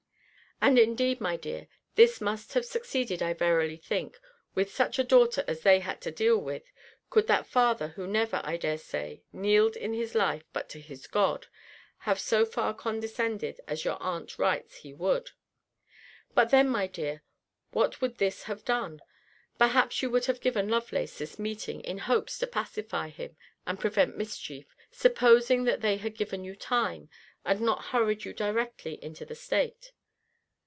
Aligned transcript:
And 0.63 0.77
indeed, 0.77 1.19
my 1.19 1.37
dear, 1.37 1.67
this 1.95 2.21
must 2.21 2.53
have 2.53 2.67
succeeded, 2.67 3.23
I 3.23 3.33
verily 3.33 3.77
think, 3.77 4.19
with 4.53 4.71
such 4.71 4.99
a 4.99 5.03
daughter 5.03 5.43
as 5.47 5.61
they 5.61 5.79
had 5.79 5.99
to 6.01 6.11
deal 6.11 6.37
with, 6.37 6.71
could 7.09 7.25
that 7.25 7.47
father, 7.47 7.87
who 7.87 8.05
never, 8.05 8.41
I 8.43 8.57
dare 8.57 8.77
say, 8.77 9.23
kneeled 9.33 9.75
in 9.75 9.93
his 9.95 10.13
life 10.13 10.43
but 10.53 10.69
to 10.69 10.79
his 10.79 11.07
God, 11.07 11.47
have 12.01 12.19
so 12.19 12.45
far 12.45 12.75
condescended 12.75 13.59
as 13.67 13.83
your 13.83 13.97
aunt 14.03 14.37
writes 14.37 14.75
he 14.75 14.93
would. 14.93 15.31
But 16.35 16.51
then, 16.51 16.69
my 16.69 16.85
dear, 16.85 17.23
what 17.71 17.99
would 17.99 18.19
this 18.19 18.43
have 18.43 18.63
done? 18.63 19.01
Perhaps 19.57 20.03
you 20.03 20.11
would 20.11 20.25
have 20.25 20.41
given 20.41 20.69
Lovelace 20.69 21.17
this 21.17 21.39
meeting, 21.39 21.81
in 21.81 21.97
hopes 21.97 22.37
to 22.37 22.45
pacify 22.45 23.09
him, 23.09 23.35
and 23.65 23.79
prevent 23.79 24.15
mischief; 24.15 24.75
supposing 24.91 25.63
that 25.63 25.81
they 25.81 25.97
had 25.97 26.13
given 26.15 26.43
you 26.43 26.55
time, 26.55 27.09
and 27.43 27.61
not 27.61 27.85
hurried 27.85 28.25
you 28.25 28.31
directly 28.31 29.03
into 29.03 29.25
the 29.25 29.33
state. 29.33 29.91